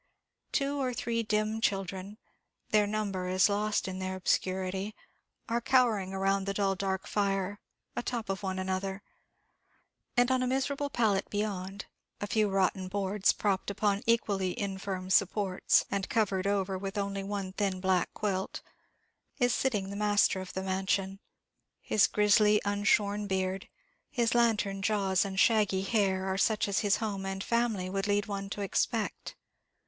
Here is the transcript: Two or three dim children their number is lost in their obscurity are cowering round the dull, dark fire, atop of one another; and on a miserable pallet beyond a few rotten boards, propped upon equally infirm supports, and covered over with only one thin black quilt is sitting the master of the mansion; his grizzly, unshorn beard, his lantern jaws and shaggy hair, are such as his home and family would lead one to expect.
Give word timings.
Two 0.51 0.81
or 0.81 0.95
three 0.95 1.21
dim 1.21 1.61
children 1.61 2.17
their 2.71 2.87
number 2.87 3.27
is 3.27 3.49
lost 3.49 3.87
in 3.87 3.99
their 3.99 4.15
obscurity 4.15 4.95
are 5.47 5.61
cowering 5.61 6.11
round 6.13 6.47
the 6.47 6.55
dull, 6.55 6.73
dark 6.73 7.05
fire, 7.05 7.59
atop 7.95 8.27
of 8.27 8.41
one 8.41 8.57
another; 8.57 9.03
and 10.17 10.31
on 10.31 10.41
a 10.41 10.47
miserable 10.47 10.89
pallet 10.89 11.29
beyond 11.29 11.85
a 12.19 12.25
few 12.25 12.49
rotten 12.49 12.87
boards, 12.87 13.31
propped 13.31 13.69
upon 13.69 14.01
equally 14.07 14.59
infirm 14.59 15.11
supports, 15.11 15.85
and 15.91 16.09
covered 16.09 16.47
over 16.47 16.79
with 16.79 16.97
only 16.97 17.21
one 17.23 17.53
thin 17.53 17.79
black 17.79 18.11
quilt 18.15 18.63
is 19.37 19.53
sitting 19.53 19.91
the 19.91 19.95
master 19.95 20.41
of 20.41 20.53
the 20.53 20.63
mansion; 20.63 21.19
his 21.79 22.07
grizzly, 22.07 22.59
unshorn 22.65 23.27
beard, 23.27 23.69
his 24.09 24.33
lantern 24.33 24.81
jaws 24.81 25.23
and 25.23 25.39
shaggy 25.39 25.83
hair, 25.83 26.25
are 26.25 26.39
such 26.39 26.67
as 26.67 26.79
his 26.79 26.95
home 26.95 27.23
and 27.23 27.43
family 27.43 27.87
would 27.87 28.07
lead 28.07 28.25
one 28.25 28.49
to 28.49 28.61
expect. 28.61 29.35